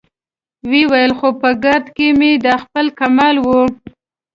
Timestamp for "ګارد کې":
1.63-2.07